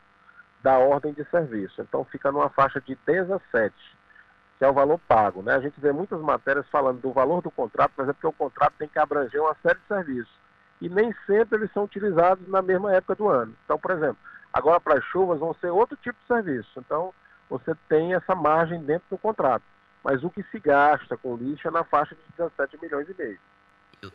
da 0.63 0.79
ordem 0.79 1.13
de 1.13 1.23
serviço. 1.25 1.81
Então 1.81 2.03
fica 2.05 2.31
numa 2.31 2.49
faixa 2.49 2.81
de 2.81 2.97
17, 3.05 3.75
que 4.57 4.65
é 4.65 4.67
o 4.67 4.73
valor 4.73 4.99
pago. 5.07 5.43
Né? 5.43 5.53
A 5.53 5.59
gente 5.59 5.79
vê 5.79 5.91
muitas 5.91 6.19
matérias 6.19 6.67
falando 6.69 6.99
do 6.99 7.11
valor 7.11 7.41
do 7.41 7.51
contrato, 7.51 7.93
mas 7.95 8.09
é 8.09 8.13
porque 8.13 8.27
o 8.27 8.33
contrato 8.33 8.73
tem 8.79 8.87
que 8.87 8.97
abranger 8.97 9.41
uma 9.41 9.55
série 9.61 9.79
de 9.79 9.87
serviços. 9.87 10.33
E 10.81 10.89
nem 10.89 11.13
sempre 11.27 11.59
eles 11.59 11.71
são 11.73 11.83
utilizados 11.83 12.47
na 12.47 12.61
mesma 12.61 12.91
época 12.91 13.15
do 13.15 13.29
ano. 13.29 13.53
Então, 13.65 13.77
por 13.77 13.91
exemplo, 13.91 14.17
agora 14.51 14.79
para 14.79 14.97
as 14.97 15.03
chuvas 15.05 15.39
vão 15.39 15.53
ser 15.55 15.69
outro 15.69 15.95
tipo 15.97 16.17
de 16.19 16.27
serviço. 16.27 16.71
Então, 16.79 17.13
você 17.49 17.75
tem 17.87 18.15
essa 18.15 18.33
margem 18.33 18.81
dentro 18.83 19.05
do 19.11 19.17
contrato 19.17 19.63
mas 20.03 20.23
o 20.23 20.29
que 20.29 20.43
se 20.51 20.59
gasta 20.59 21.15
com 21.17 21.37
lixo 21.37 21.67
é 21.67 21.71
na 21.71 21.83
faixa 21.83 22.15
de 22.15 22.21
17 22.37 22.77
milhões 22.81 23.07
e 23.09 23.13
meio. 23.13 23.39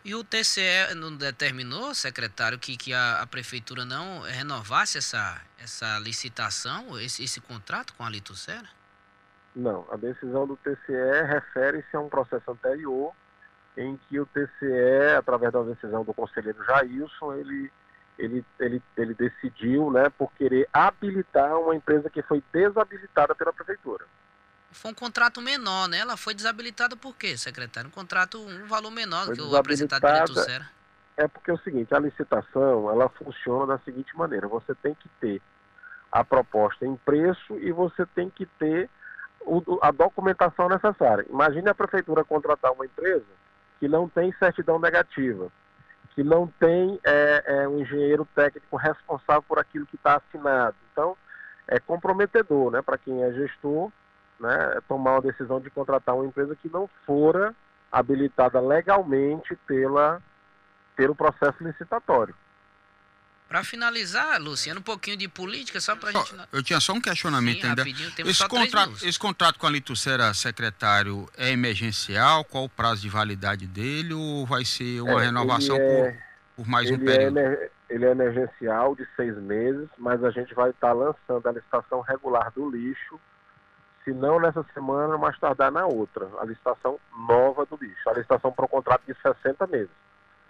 E 0.04 0.14
o 0.14 0.22
TCE 0.22 0.94
não 0.94 1.16
determinou, 1.16 1.94
secretário, 1.94 2.58
que, 2.58 2.76
que 2.76 2.92
a, 2.92 3.22
a 3.22 3.26
prefeitura 3.26 3.86
não 3.86 4.20
renovasse 4.20 4.98
essa, 4.98 5.40
essa 5.58 5.98
licitação, 5.98 7.00
esse, 7.00 7.24
esse 7.24 7.40
contrato 7.40 7.94
com 7.94 8.04
a 8.04 8.10
Litucera? 8.10 8.68
Não, 9.56 9.86
a 9.90 9.96
decisão 9.96 10.46
do 10.46 10.56
TCE 10.56 11.24
refere-se 11.26 11.96
a 11.96 12.00
um 12.00 12.08
processo 12.08 12.50
anterior 12.50 13.12
em 13.78 13.98
que 14.08 14.20
o 14.20 14.26
TCE, 14.26 15.16
através 15.16 15.52
da 15.52 15.62
decisão 15.62 16.04
do 16.04 16.12
conselheiro 16.12 16.62
Jailson, 16.64 17.34
ele, 17.34 17.72
ele, 18.18 18.44
ele, 18.58 18.82
ele 18.96 19.14
decidiu 19.14 19.90
né, 19.90 20.10
por 20.10 20.30
querer 20.32 20.68
habilitar 20.72 21.56
uma 21.58 21.74
empresa 21.74 22.10
que 22.10 22.22
foi 22.22 22.42
desabilitada 22.52 23.34
pela 23.34 23.52
prefeitura. 23.52 24.04
Foi 24.70 24.90
um 24.90 24.94
contrato 24.94 25.40
menor, 25.40 25.88
né? 25.88 25.98
Ela 25.98 26.16
foi 26.16 26.34
desabilitada 26.34 26.96
por 26.96 27.16
quê, 27.16 27.36
secretário? 27.36 27.88
Um 27.88 27.92
contrato, 27.92 28.38
um 28.38 28.66
valor 28.66 28.90
menor 28.90 29.26
do 29.26 29.32
que 29.32 29.40
o 29.40 29.56
apresentado 29.56 30.02
pela 30.02 30.24
Tucera. 30.24 30.68
É 31.16 31.26
porque 31.26 31.50
é 31.50 31.54
o 31.54 31.58
seguinte, 31.58 31.92
a 31.92 31.98
licitação, 31.98 32.90
ela 32.90 33.08
funciona 33.08 33.66
da 33.66 33.78
seguinte 33.80 34.16
maneira, 34.16 34.46
você 34.46 34.74
tem 34.76 34.94
que 34.94 35.08
ter 35.20 35.42
a 36.12 36.22
proposta 36.22 36.86
em 36.86 36.96
preço 36.96 37.58
e 37.58 37.72
você 37.72 38.06
tem 38.06 38.30
que 38.30 38.46
ter 38.46 38.88
o, 39.40 39.78
a 39.82 39.90
documentação 39.90 40.68
necessária. 40.68 41.26
Imagine 41.28 41.68
a 41.68 41.74
prefeitura 41.74 42.24
contratar 42.24 42.72
uma 42.72 42.86
empresa 42.86 43.26
que 43.80 43.88
não 43.88 44.08
tem 44.08 44.32
certidão 44.38 44.78
negativa, 44.78 45.50
que 46.14 46.22
não 46.22 46.46
tem 46.46 47.00
é, 47.04 47.44
é, 47.46 47.68
um 47.68 47.80
engenheiro 47.80 48.26
técnico 48.34 48.76
responsável 48.76 49.42
por 49.42 49.58
aquilo 49.58 49.86
que 49.86 49.96
está 49.96 50.16
assinado. 50.16 50.76
Então, 50.92 51.16
é 51.66 51.78
comprometedor 51.78 52.70
né, 52.70 52.82
para 52.82 52.98
quem 52.98 53.22
é 53.22 53.32
gestor 53.32 53.90
né, 54.40 54.80
tomar 54.86 55.12
uma 55.12 55.22
decisão 55.22 55.60
de 55.60 55.70
contratar 55.70 56.14
uma 56.14 56.26
empresa 56.26 56.56
que 56.56 56.68
não 56.68 56.88
fora 57.04 57.54
habilitada 57.90 58.60
legalmente 58.60 59.56
pela, 59.66 60.22
pelo 60.96 61.14
processo 61.14 61.62
licitatório. 61.62 62.34
Para 63.48 63.64
finalizar, 63.64 64.38
Luciano, 64.38 64.80
um 64.80 64.82
pouquinho 64.82 65.16
de 65.16 65.26
política, 65.26 65.80
só 65.80 65.96
para 65.96 66.10
a 66.10 66.12
gente. 66.12 66.34
Eu 66.52 66.62
tinha 66.62 66.78
só 66.80 66.92
um 66.92 67.00
questionamento 67.00 67.62
Sim, 67.62 67.68
ainda. 67.68 67.82
Esse 68.28 68.46
contrato, 68.46 68.92
esse 69.02 69.18
contrato 69.18 69.58
com 69.58 69.66
a 69.66 69.70
Litucera, 69.70 70.34
secretário, 70.34 71.26
é 71.34 71.50
emergencial? 71.50 72.44
Qual 72.44 72.64
o 72.64 72.68
prazo 72.68 73.00
de 73.00 73.08
validade 73.08 73.66
dele? 73.66 74.12
Ou 74.12 74.44
vai 74.44 74.66
ser 74.66 75.00
uma 75.00 75.22
é, 75.22 75.24
renovação 75.24 75.76
é, 75.76 76.10
por, 76.10 76.64
por, 76.64 76.68
mais 76.68 76.90
um 76.90 76.96
é 76.96 76.98
período? 76.98 77.38
É, 77.38 77.70
ele 77.88 78.04
é 78.04 78.10
emergencial 78.10 78.94
de 78.94 79.08
seis 79.16 79.34
meses, 79.38 79.88
mas 79.96 80.22
a 80.22 80.30
gente 80.30 80.52
vai 80.54 80.68
estar 80.68 80.92
lançando 80.92 81.46
a 81.46 81.52
licitação 81.52 82.02
regular 82.02 82.52
do 82.52 82.70
lixo 82.70 83.18
se 84.08 84.14
não 84.14 84.40
nessa 84.40 84.64
semana, 84.72 85.18
mais 85.18 85.38
tardar 85.38 85.70
na 85.70 85.84
outra, 85.84 86.26
a 86.40 86.44
licitação 86.44 86.98
nova 87.14 87.66
do 87.66 87.76
lixo, 87.76 88.08
a 88.08 88.14
licitação 88.14 88.50
para 88.50 88.64
o 88.64 88.68
contrato 88.68 89.02
de 89.06 89.14
60 89.20 89.66
meses. 89.66 89.90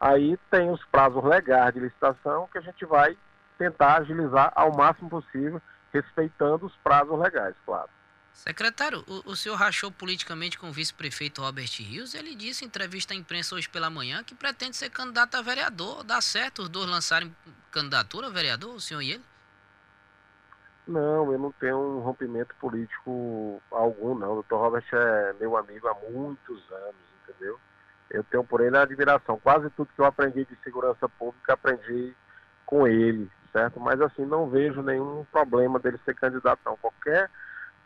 Aí 0.01 0.39
tem 0.49 0.71
os 0.71 0.85
prazos 0.87 1.25
legais 1.25 1.75
de 1.75 1.81
licitação 1.81 2.49
que 2.53 2.59
a 2.59 2.61
gente 2.61 2.85
vai 2.85 3.17
tentar 3.59 3.97
agilizar 3.97 4.53
ao 4.55 4.73
máximo 4.73 5.11
possível, 5.11 5.61
respeitando 5.93 6.67
os 6.67 6.77
prazos 6.85 7.19
legais, 7.19 7.57
claro. 7.67 7.89
Secretário, 8.33 9.05
o, 9.09 9.33
o 9.33 9.37
senhor 9.37 9.57
rachou 9.57 9.91
politicamente 9.91 10.57
com 10.57 10.69
o 10.69 10.73
vice-prefeito 10.73 11.43
Robert 11.43 11.71
Rios. 11.79 12.15
Ele 12.15 12.37
disse 12.37 12.65
em 12.65 12.69
entrevista 12.69 13.13
à 13.13 13.17
imprensa 13.17 13.57
hoje 13.57 13.69
pela 13.69 13.91
manhã 13.91 14.23
que 14.23 14.37
pretende 14.37 14.77
ser 14.77 14.91
candidato 14.91 15.35
a 15.35 15.43
vereador. 15.43 16.05
Dá 16.05 16.21
certo 16.21 16.63
os 16.63 16.69
dois 16.69 16.89
lançarem 16.89 17.35
candidatura 17.73 18.29
a 18.29 18.31
vereador, 18.31 18.77
o 18.77 18.81
senhor 18.81 19.03
e 19.03 19.11
ele? 19.15 19.25
Não, 20.89 21.31
eu 21.31 21.39
não 21.39 21.53
tenho 21.53 21.77
um 21.77 22.01
rompimento 22.01 22.55
político 22.55 23.61
algum, 23.71 24.15
não. 24.15 24.31
O 24.31 24.35
doutor 24.37 24.59
Robert 24.59 24.87
é 24.91 25.35
meu 25.39 25.55
amigo 25.55 25.87
há 25.87 25.95
muitos 26.11 26.73
anos, 26.73 26.97
entendeu? 27.23 27.61
Eu 28.11 28.25
tenho 28.25 28.43
por 28.43 28.63
ele 28.63 28.75
a 28.75 28.83
admiração. 28.83 29.39
Quase 29.39 29.69
tudo 29.71 29.91
que 29.95 30.01
eu 30.01 30.07
aprendi 30.07 30.47
de 30.47 30.57
segurança 30.65 31.07
pública, 31.07 31.53
aprendi 31.53 32.17
com 32.65 32.89
ele, 32.89 33.31
certo? 33.53 33.79
Mas 33.79 34.01
assim, 34.01 34.25
não 34.25 34.49
vejo 34.49 34.81
nenhum 34.81 35.27
problema 35.31 35.79
dele 35.79 36.01
ser 36.07 36.15
candidato, 36.15 36.61
não. 36.65 36.79
Qualquer 36.79 37.31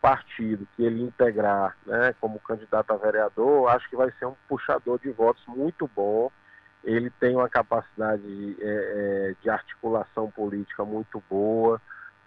partido 0.01 0.65
que 0.73 0.83
ele 0.85 1.03
integrar 1.03 1.75
né, 1.85 2.15
como 2.21 2.39
candidato 2.39 2.93
a 2.93 2.97
vereador, 2.97 3.69
acho 3.69 3.89
que 3.89 3.97
vai 3.97 4.11
ser 4.11 4.27
um 4.27 4.35
puxador 4.47 4.97
de 4.99 5.11
votos 5.11 5.43
muito 5.45 5.89
bom. 5.93 6.31
Ele 6.81 7.09
tem 7.09 7.35
uma 7.35 7.49
capacidade 7.49 8.21
de, 8.21 8.57
é, 8.61 9.31
é 9.31 9.35
de 9.41 9.49
articulação 9.49 10.31
política 10.31 10.85
muito 10.85 11.21
boa 11.29 11.81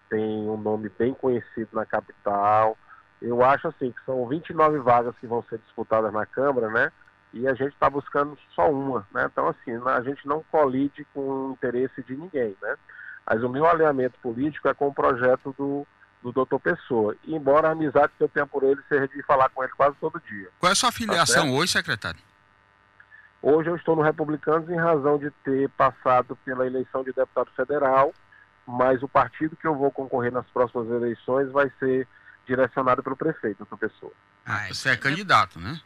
tem 0.09 0.49
um 0.49 0.57
nome 0.57 0.89
bem 0.97 1.13
conhecido 1.13 1.69
na 1.73 1.85
capital. 1.85 2.77
Eu 3.21 3.43
acho 3.43 3.67
assim 3.67 3.91
que 3.91 4.05
são 4.05 4.27
29 4.27 4.79
vagas 4.79 5.15
que 5.19 5.27
vão 5.27 5.43
ser 5.49 5.59
disputadas 5.59 6.11
na 6.13 6.25
Câmara, 6.25 6.69
né? 6.69 6.91
E 7.33 7.47
a 7.47 7.53
gente 7.53 7.73
está 7.73 7.89
buscando 7.89 8.37
só 8.55 8.71
uma, 8.71 9.07
né? 9.13 9.27
Então, 9.31 9.47
assim, 9.47 9.71
a 9.85 10.01
gente 10.01 10.25
não 10.27 10.43
colide 10.51 11.05
com 11.13 11.21
o 11.21 11.51
interesse 11.51 12.01
de 12.03 12.15
ninguém, 12.15 12.55
né? 12.61 12.75
Mas 13.25 13.43
o 13.43 13.49
meu 13.49 13.67
alinhamento 13.67 14.17
político 14.19 14.67
é 14.69 14.73
com 14.73 14.87
o 14.87 14.93
projeto 14.93 15.53
do, 15.57 15.85
do 16.23 16.31
doutor 16.31 16.59
Pessoa. 16.59 17.15
E 17.25 17.35
embora 17.35 17.67
a 17.67 17.71
amizade 17.71 18.13
que 18.17 18.23
eu 18.23 18.29
tenho 18.29 18.47
por 18.47 18.63
ele 18.63 18.81
seja 18.87 19.07
de 19.07 19.21
falar 19.23 19.49
com 19.49 19.63
ele 19.63 19.73
quase 19.73 19.95
todo 19.99 20.21
dia. 20.21 20.49
Qual 20.59 20.69
é 20.69 20.73
a 20.73 20.75
sua 20.75 20.91
filiação 20.91 21.45
tá 21.45 21.51
hoje, 21.51 21.73
secretário? 21.73 22.19
Hoje 23.41 23.69
eu 23.69 23.75
estou 23.75 23.95
no 23.95 24.01
Republicanos 24.01 24.69
em 24.69 24.77
razão 24.77 25.17
de 25.17 25.29
ter 25.43 25.69
passado 25.69 26.35
pela 26.37 26.65
eleição 26.65 27.03
de 27.03 27.11
deputado 27.11 27.51
federal 27.55 28.13
mas 28.67 29.01
o 29.01 29.07
partido 29.07 29.55
que 29.55 29.65
eu 29.65 29.73
vou 29.73 29.89
concorrer 29.89 30.31
nas 30.31 30.45
próximas 30.47 30.89
eleições 30.89 31.49
vai 31.51 31.71
ser 31.79 32.05
direcionado 32.45 33.01
pelo 33.01 33.15
prefeito, 33.15 33.61
outra 33.61 33.77
pessoa. 33.77 34.11
Ah, 34.45 34.67
você 34.67 34.89
é 34.89 34.97
candidato, 34.97 35.57
né? 35.59 35.79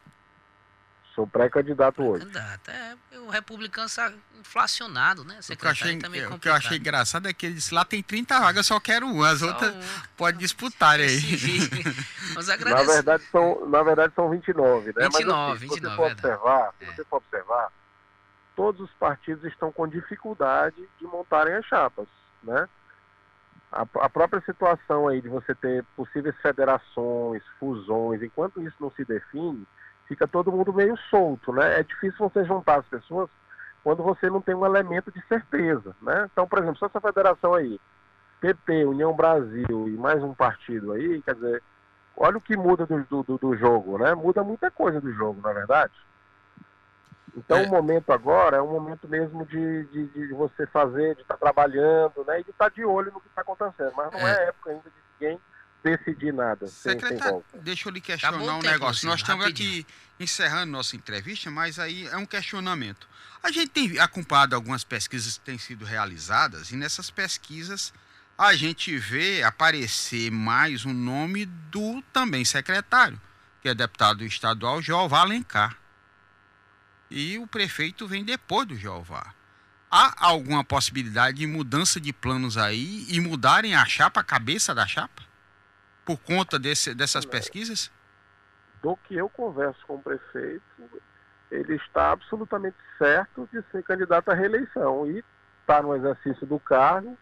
Sou 1.13 1.27
pré-candidato 1.27 2.01
hoje. 2.01 2.25
Candidato, 2.25 2.71
é, 2.71 2.95
o 3.17 3.29
republicano 3.29 3.85
está 3.85 4.11
inflacionado, 4.39 5.23
né? 5.25 5.39
O 5.41 5.57
que, 5.57 5.67
achei, 5.67 5.99
é, 6.01 6.27
o 6.29 6.39
que 6.39 6.47
eu 6.47 6.53
achei 6.53 6.77
engraçado 6.77 7.27
é 7.27 7.33
que 7.33 7.45
ele 7.45 7.55
disse, 7.55 7.73
lá 7.73 7.83
tem 7.83 8.01
30 8.01 8.39
vagas, 8.39 8.65
só 8.65 8.79
quero 8.79 9.05
uma, 9.07 9.29
as 9.29 9.39
só 9.39 9.47
outras 9.47 9.75
um. 9.75 9.79
pode 10.15 10.37
disputar 10.37 10.99
aí. 10.99 11.19
na, 12.63 12.83
verdade, 12.83 13.23
são, 13.31 13.67
na 13.67 13.83
verdade 13.83 14.13
são 14.15 14.29
29, 14.29 14.87
né? 14.87 14.93
29, 14.93 15.09
Mas, 15.09 15.15
assim, 15.15 15.67
29, 15.67 15.75
se 15.75 15.81
você 15.81 15.95
for 15.95 16.11
observar, 16.11 16.73
é. 16.79 16.85
se 16.85 16.95
você 16.95 17.03
for 17.03 17.17
observar, 17.17 17.73
todos 18.55 18.81
os 18.81 18.91
partidos 18.93 19.43
estão 19.43 19.71
com 19.71 19.87
dificuldade 19.87 20.87
de 20.97 21.05
montarem 21.05 21.53
as 21.55 21.65
chapas 21.65 22.07
né? 22.43 22.67
A, 23.71 23.81
a, 23.81 24.09
própria 24.09 24.41
situação 24.41 25.07
aí 25.07 25.21
de 25.21 25.29
você 25.29 25.55
ter 25.55 25.85
possíveis 25.95 26.35
federações, 26.41 27.41
fusões, 27.57 28.21
enquanto 28.21 28.61
isso 28.61 28.75
não 28.79 28.91
se 28.91 29.05
define, 29.05 29.65
fica 30.07 30.27
todo 30.27 30.51
mundo 30.51 30.73
meio 30.73 30.97
solto, 31.09 31.53
né? 31.53 31.79
É 31.79 31.83
difícil 31.83 32.17
você 32.19 32.43
juntar 32.43 32.79
as 32.79 32.85
pessoas 32.87 33.29
quando 33.83 34.03
você 34.03 34.29
não 34.29 34.41
tem 34.41 34.53
um 34.53 34.65
elemento 34.65 35.11
de 35.11 35.25
certeza, 35.27 35.95
né? 36.01 36.27
Então, 36.31 36.47
por 36.47 36.59
exemplo, 36.59 36.77
se 36.77 36.85
essa 36.85 36.99
federação 36.99 37.53
aí, 37.53 37.79
PP, 38.41 38.85
União 38.85 39.15
Brasil 39.15 39.87
e 39.87 39.97
mais 39.97 40.21
um 40.21 40.33
partido 40.33 40.91
aí, 40.91 41.21
quer 41.21 41.35
dizer, 41.35 41.63
olha 42.17 42.37
o 42.37 42.41
que 42.41 42.57
muda 42.57 42.85
do, 42.85 43.23
do, 43.23 43.37
do 43.37 43.55
jogo, 43.55 43.97
né? 43.97 44.13
Muda 44.13 44.43
muita 44.43 44.69
coisa 44.69 44.99
do 44.99 45.11
jogo, 45.13 45.39
na 45.41 45.51
é 45.51 45.53
verdade. 45.53 45.93
Então 47.35 47.57
é. 47.57 47.63
o 47.65 47.69
momento 47.69 48.11
agora 48.11 48.57
é 48.57 48.61
um 48.61 48.71
momento 48.71 49.07
mesmo 49.07 49.45
de, 49.45 49.85
de, 49.85 50.07
de 50.07 50.27
você 50.33 50.67
fazer, 50.67 51.15
de 51.15 51.21
estar 51.21 51.35
tá 51.35 51.39
trabalhando, 51.39 52.23
né? 52.25 52.41
E 52.41 52.43
de 52.43 52.49
estar 52.49 52.69
tá 52.69 52.75
de 52.75 52.83
olho 52.83 53.11
no 53.11 53.21
que 53.21 53.27
está 53.27 53.41
acontecendo. 53.41 53.93
Mas 53.95 54.11
não 54.11 54.19
é. 54.19 54.31
é 54.31 54.47
época 54.49 54.71
ainda 54.71 54.83
de 54.83 54.95
ninguém 55.19 55.39
decidir 55.83 56.33
nada. 56.33 56.67
Secretário, 56.67 57.43
deixa 57.55 57.89
eu 57.89 57.93
lhe 57.93 58.01
questionar 58.01 58.57
um 58.57 58.61
negócio. 58.61 59.07
Nós 59.07 59.21
estamos 59.21 59.45
aqui 59.45 59.85
encerrando 60.19 60.71
nossa 60.71 60.95
entrevista, 60.95 61.49
mas 61.49 61.79
aí 61.79 62.07
é 62.07 62.17
um 62.17 62.25
questionamento. 62.25 63.07
A 63.41 63.51
gente 63.51 63.69
tem 63.69 63.99
acompanhado 63.99 64.55
algumas 64.55 64.83
pesquisas 64.83 65.37
que 65.37 65.43
têm 65.43 65.57
sido 65.57 65.83
realizadas, 65.83 66.71
e 66.71 66.75
nessas 66.75 67.09
pesquisas 67.09 67.91
a 68.37 68.53
gente 68.53 68.95
vê 68.97 69.41
aparecer 69.41 70.31
mais 70.31 70.85
um 70.85 70.93
nome 70.93 71.45
do 71.45 72.03
também 72.13 72.45
secretário, 72.45 73.19
que 73.61 73.69
é 73.69 73.73
deputado 73.73 74.23
estadual 74.23 74.81
João 74.81 75.13
Alencar 75.13 75.80
e 77.11 77.37
o 77.37 77.45
prefeito 77.45 78.07
vem 78.07 78.23
depois 78.23 78.67
do 78.67 78.75
Jeová. 78.75 79.33
Há 79.89 80.25
alguma 80.25 80.63
possibilidade 80.63 81.37
de 81.37 81.47
mudança 81.47 81.99
de 81.99 82.13
planos 82.13 82.57
aí 82.57 83.05
e 83.09 83.19
mudarem 83.19 83.75
a 83.75 83.85
chapa, 83.85 84.21
a 84.21 84.23
cabeça 84.23 84.73
da 84.73 84.87
chapa? 84.87 85.21
por 86.05 86.19
conta 86.19 86.57
desse, 86.57 86.93
dessas 86.93 87.25
pesquisas? 87.25 87.91
Do 88.81 88.97
que 88.97 89.15
eu 89.15 89.29
converso 89.29 89.79
com 89.85 89.95
o 89.95 90.01
prefeito, 90.01 90.63
ele 91.51 91.75
está 91.75 92.11
absolutamente 92.11 92.77
certo 92.97 93.47
de 93.51 93.61
ser 93.71 93.83
candidato 93.83 94.29
à 94.29 94.33
reeleição 94.33 95.07
e 95.07 95.23
está 95.61 95.81
no 95.81 95.95
exercício 95.95 96.45
do 96.47 96.59
cargo, 96.59 97.17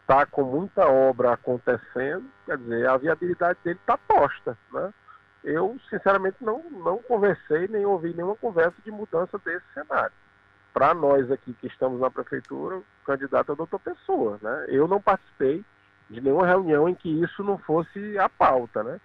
está 0.00 0.24
com 0.26 0.44
muita 0.44 0.86
obra 0.86 1.32
acontecendo, 1.32 2.24
quer 2.46 2.56
dizer, 2.58 2.88
a 2.88 2.96
viabilidade 2.96 3.58
dele 3.64 3.78
está 3.80 3.98
posta, 3.98 4.56
né? 4.72 4.92
Eu, 5.44 5.76
sinceramente, 5.90 6.36
não, 6.40 6.62
não 6.70 6.98
conversei 6.98 7.66
nem 7.68 7.84
ouvi 7.84 8.14
nenhuma 8.14 8.36
conversa 8.36 8.76
de 8.84 8.90
mudança 8.90 9.38
desse 9.44 9.64
cenário. 9.74 10.12
Para 10.72 10.94
nós 10.94 11.30
aqui 11.30 11.52
que 11.54 11.66
estamos 11.66 12.00
na 12.00 12.10
prefeitura, 12.10 12.76
o 12.76 12.84
candidato 13.04 13.52
é 13.52 13.54
doutor 13.54 13.80
Pessoa, 13.80 14.38
né? 14.40 14.66
Eu 14.68 14.86
não 14.86 15.00
participei 15.00 15.64
de 16.08 16.20
nenhuma 16.20 16.46
reunião 16.46 16.88
em 16.88 16.94
que 16.94 17.08
isso 17.08 17.42
não 17.42 17.58
fosse 17.58 18.18
a 18.18 18.28
pauta, 18.28 18.82
né? 18.82 19.00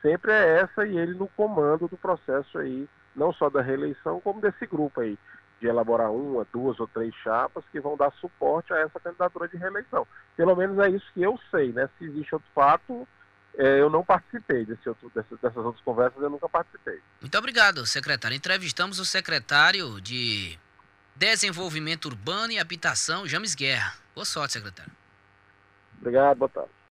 Sempre 0.00 0.32
é 0.32 0.60
essa 0.60 0.86
e 0.86 0.96
ele 0.96 1.14
no 1.14 1.28
comando 1.28 1.88
do 1.88 1.96
processo 1.96 2.58
aí, 2.58 2.88
não 3.14 3.32
só 3.32 3.50
da 3.50 3.60
reeleição, 3.60 4.20
como 4.20 4.40
desse 4.40 4.66
grupo 4.66 5.00
aí, 5.00 5.18
de 5.60 5.66
elaborar 5.66 6.10
uma, 6.10 6.46
duas 6.52 6.78
ou 6.80 6.88
três 6.88 7.14
chapas 7.16 7.64
que 7.70 7.80
vão 7.80 7.96
dar 7.96 8.10
suporte 8.12 8.72
a 8.72 8.78
essa 8.78 8.98
candidatura 8.98 9.48
de 9.48 9.56
reeleição. 9.56 10.06
Pelo 10.36 10.56
menos 10.56 10.78
é 10.78 10.90
isso 10.90 11.06
que 11.12 11.22
eu 11.22 11.38
sei, 11.50 11.72
né? 11.72 11.88
Se 11.98 12.04
existe 12.04 12.34
outro 12.34 12.48
fato, 12.54 13.06
eu 13.54 13.90
não 13.90 14.04
participei 14.04 14.64
desse 14.64 14.88
outro, 14.88 15.10
dessas, 15.14 15.38
dessas 15.38 15.64
outras 15.64 15.84
conversas, 15.84 16.22
eu 16.22 16.30
nunca 16.30 16.48
participei. 16.48 17.00
Muito 17.20 17.36
obrigado, 17.38 17.84
secretário. 17.86 18.36
Entrevistamos 18.36 18.98
o 18.98 19.04
secretário 19.04 20.00
de 20.00 20.58
Desenvolvimento 21.14 22.06
Urbano 22.06 22.52
e 22.52 22.58
Habitação, 22.58 23.26
James 23.26 23.54
Guerra. 23.54 23.94
Boa 24.14 24.24
sorte, 24.24 24.54
secretário. 24.54 24.92
Obrigado, 26.00 26.38
boa 26.38 26.48
tarde. 26.48 26.70